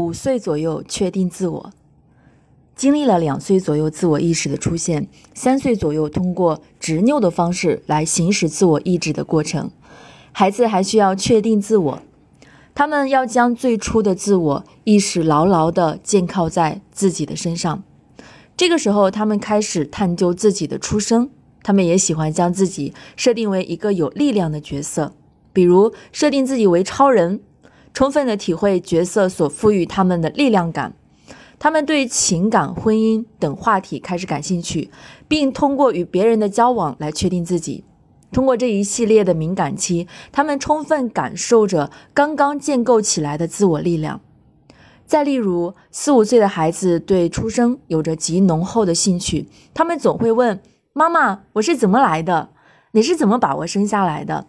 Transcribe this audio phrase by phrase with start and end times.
[0.00, 1.70] 五岁左右确定自我，
[2.74, 9.70] 经历了两岁左右自我意识的出现，三岁左右通过执拗的方式来行使自我意志的过程，
[10.32, 12.02] 孩子还需要确定自我。
[12.74, 17.82] 他们要将最初的自我意识牢牢地建靠在自己的身上。
[18.56, 21.28] 这个时候，他们开始探究自己的出生。
[21.62, 25.12] 他们也喜欢将自己设定为一个有力量的角色，
[25.52, 27.40] 比如设定自己为超人。
[27.92, 30.94] 充分的体会角色所赋予他们的力量感，
[31.58, 34.90] 他们对情感、婚姻等话题开始感兴趣，
[35.28, 37.84] 并通过与别人的交往来确定自己。
[38.32, 44.20] 通过这一系列的敏感期，他们充分感受着刚刚建构起来的自我力量。
[45.04, 52.50] 再例如，四五岁的孩子对出生有着极浓厚的兴趣，他们总会问妈妈：“我是怎么来的？
[52.92, 54.46] 你是怎么把我生下来的？”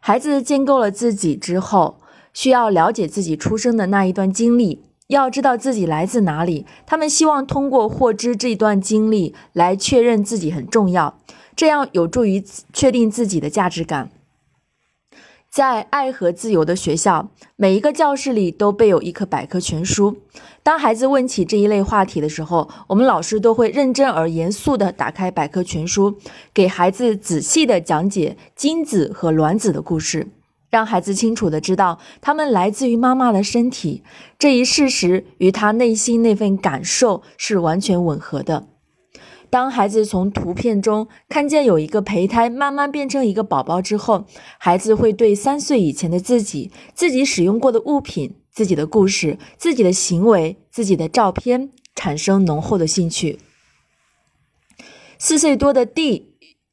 [0.00, 2.00] 孩子建构了自己之后。
[2.38, 6.64] 需要了解自己出生的那一段经历，要知道自己来自哪里。
[6.86, 11.18] 他们希望通过获知这段经历来确认自己很重要，
[11.56, 14.12] 这样有助于确定自己的价值感。
[15.50, 20.18] 在爱和自由的学校，每一个教室里都备有一课百科全书。
[20.62, 26.16] 当孩子问起这一类话题的时候，我们老师都会认真而严肃地打开百科全书，
[26.54, 30.28] 给孩子仔细地讲解精子和卵子的故事。
[30.70, 34.02] 让孩子清楚的知道，他们来自于妈妈的身体
[34.38, 38.68] 这一事实与他内心那份感受是完全吻合的。
[39.50, 44.26] 当孩子从图片中看见有一个胚胎慢慢变成一个宝宝之后，
[44.58, 53.38] 孩子会对三岁以前的自己、自己使用过的物品、自己的故事、自己的行为、自己的照片产生浓厚的兴趣。
[55.18, 56.27] 四岁多的 D。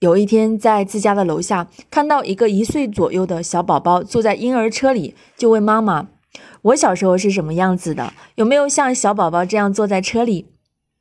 [0.06, 6.10] 有一天，在自家的楼下看到一个一岁左右的小宝宝坐在婴儿车里，就问妈妈
[6.62, 8.14] ：“我小时候是什么样子的？
[8.36, 10.46] 有没有像小宝宝这样坐在车里？”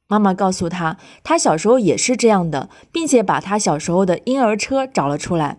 [0.08, 5.58] 妈妈告诉他，他小时候也是这样的，并且把他小时候的婴儿车找了出来。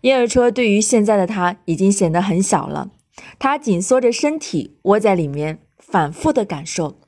[0.00, 2.92] 婴儿车对于现在的他已经显得很小了，
[3.38, 6.98] 他紧缩着身体窝在里面，反复的感受。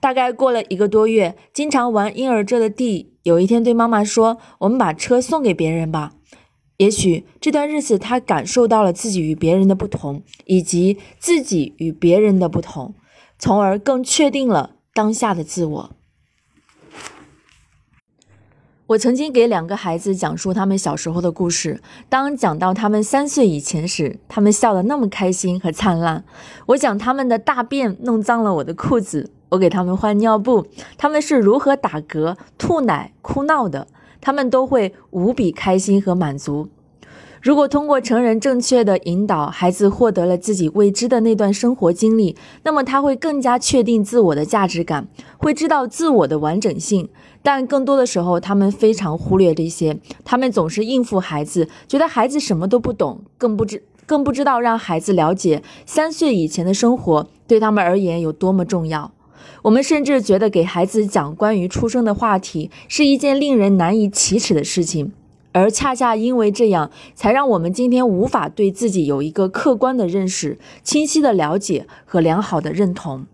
[0.00, 6.14] 大概过了一个多月，经常玩婴儿车的弟有一天对妈妈说：“我们把车送给别人吧。”
[6.78, 12.94] 也许这段日子，他感受到了自己与别人的不同，以及自己与别人的不同，
[13.38, 15.90] 从而更确定了当下的自我。
[18.86, 21.82] 我曾经给两个孩子讲述他们小时候的故事。
[22.08, 26.24] 当讲到他们三岁以前时，他们笑得那么开心和灿烂。
[26.68, 30.66] 我讲他们的大便弄脏了我的裤子，我给他们换尿布，
[30.96, 33.86] 他们是如何打嗝、吐奶、哭闹的，
[34.20, 36.68] 他们都会无比开心和满足。
[37.40, 47.08] 如果通过成人正确的引导，孩子获得了自己未知的那段生活经历，那么他会更加确定自我的价值感，会知道自我的完整性。
[47.40, 59.12] 但更多的时候，他们非常忽略这些，他们总是应付孩子，觉得孩子什么都不懂，更不知更不知道让孩子了解三岁以前的生活对他们而言有多么重要。
[59.62, 65.12] 我们甚至觉得给孩子讲关于出生的话题是一件令人难以启齿的事情。
[65.52, 73.26] 而恰恰因为这样，才让我们今天无法对自己有一个客观的认识、清晰的了解和良好的认同。